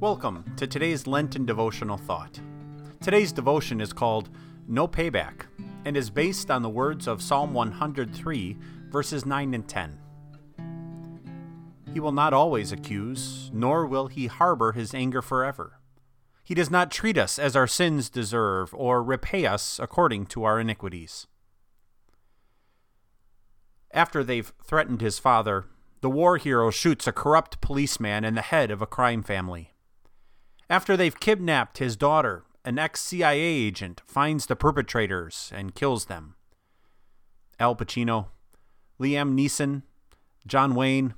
[0.00, 2.38] Welcome to today's Lenten devotional thought.
[3.02, 4.30] Today's devotion is called
[4.68, 5.46] No Payback
[5.84, 8.56] and is based on the words of Psalm 103,
[8.90, 9.98] verses 9 and 10.
[11.92, 15.80] He will not always accuse, nor will he harbor his anger forever.
[16.44, 20.60] He does not treat us as our sins deserve or repay us according to our
[20.60, 21.26] iniquities.
[23.90, 25.64] After they've threatened his father,
[26.02, 29.72] the war hero shoots a corrupt policeman in the head of a crime family.
[30.70, 36.34] After they've kidnapped his daughter, an ex CIA agent finds the perpetrators and kills them.
[37.58, 38.26] Al Pacino,
[39.00, 39.82] Liam Neeson,
[40.46, 41.14] John Wayne,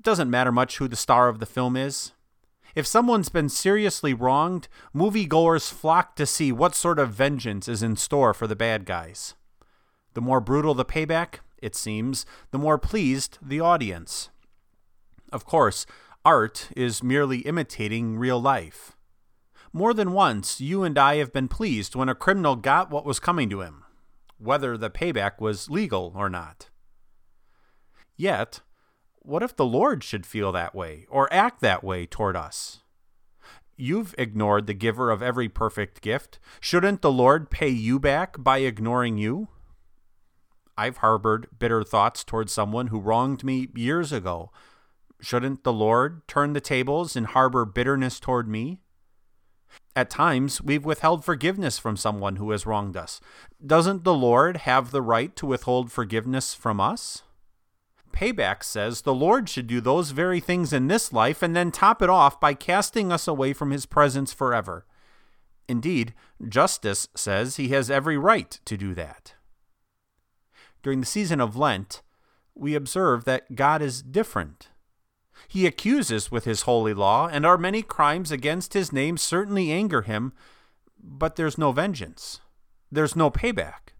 [0.00, 2.12] doesn't matter much who the star of the film is.
[2.74, 7.94] If someone's been seriously wronged, moviegoers flock to see what sort of vengeance is in
[7.94, 9.34] store for the bad guys.
[10.14, 14.30] The more brutal the payback, it seems, the more pleased the audience.
[15.32, 15.86] Of course,
[16.24, 18.96] art is merely imitating real life.
[19.72, 23.20] More than once, you and I have been pleased when a criminal got what was
[23.20, 23.84] coming to him,
[24.38, 26.70] whether the payback was legal or not.
[28.16, 28.60] Yet,
[29.18, 32.80] what if the Lord should feel that way or act that way toward us?
[33.76, 36.38] You've ignored the giver of every perfect gift.
[36.60, 39.48] Shouldn't the Lord pay you back by ignoring you?
[40.76, 44.50] I've harbored bitter thoughts toward someone who wronged me years ago.
[45.20, 48.80] Shouldn't the Lord turn the tables and harbor bitterness toward me?
[49.96, 53.20] At times, we've withheld forgiveness from someone who has wronged us.
[53.64, 57.22] Doesn't the Lord have the right to withhold forgiveness from us?
[58.12, 62.02] Payback says the Lord should do those very things in this life and then top
[62.02, 64.86] it off by casting us away from his presence forever.
[65.68, 66.14] Indeed,
[66.48, 69.34] justice says he has every right to do that
[70.84, 72.02] during the season of Lent,
[72.54, 74.68] we observe that God is different.
[75.48, 80.02] He accuses with his holy law, and our many crimes against his name certainly anger
[80.02, 80.32] him,
[80.98, 82.40] but there's no vengeance.
[82.90, 83.92] There's no payback.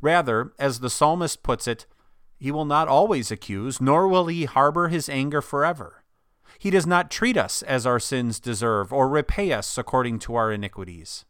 [0.00, 1.86] Rather, as the psalmist puts it,
[2.38, 6.04] he will not always accuse, nor will he harbor his anger forever.
[6.58, 10.52] He does not treat us as our sins deserve, or repay us according to our
[10.52, 11.24] iniquities.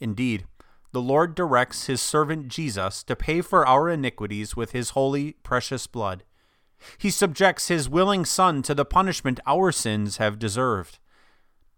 [0.00, 0.46] Indeed,
[0.92, 5.86] the Lord directs his servant Jesus to pay for our iniquities with his holy, precious
[5.86, 6.24] blood.
[6.98, 10.98] He subjects his willing Son to the punishment our sins have deserved.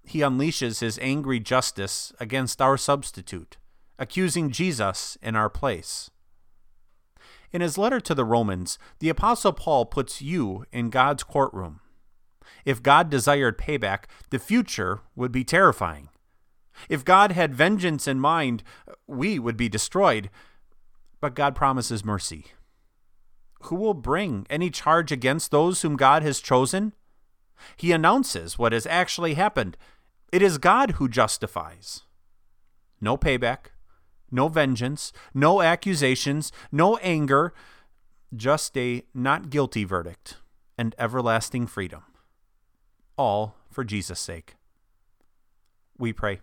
[0.04, 3.56] He unleashes his angry justice against our substitute,
[3.98, 6.10] accusing Jesus in our place.
[7.52, 11.80] In his letter to the Romans, the Apostle Paul puts you in God's courtroom.
[12.64, 16.08] If God desired payback, the future would be terrifying.
[16.88, 18.62] If God had vengeance in mind,
[19.06, 20.30] we would be destroyed.
[21.20, 22.46] But God promises mercy.
[23.64, 26.92] Who will bring any charge against those whom God has chosen?
[27.76, 29.78] He announces what has actually happened.
[30.30, 32.02] It is God who justifies.
[33.00, 33.68] No payback,
[34.30, 37.54] no vengeance, no accusations, no anger,
[38.36, 40.36] just a not guilty verdict
[40.76, 42.02] and everlasting freedom.
[43.16, 44.56] All for Jesus' sake.
[45.96, 46.40] We pray.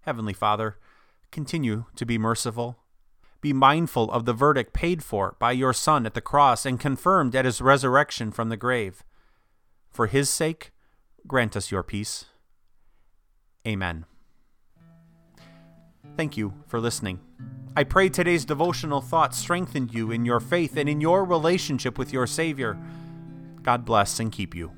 [0.00, 0.78] Heavenly Father,
[1.30, 2.78] continue to be merciful.
[3.46, 7.36] Be mindful of the verdict paid for by your Son at the cross and confirmed
[7.36, 9.04] at his resurrection from the grave.
[9.88, 10.72] For his sake,
[11.28, 12.24] grant us your peace.
[13.64, 14.04] Amen.
[16.16, 17.20] Thank you for listening.
[17.76, 22.12] I pray today's devotional thoughts strengthened you in your faith and in your relationship with
[22.12, 22.76] your Savior.
[23.62, 24.72] God bless and keep you.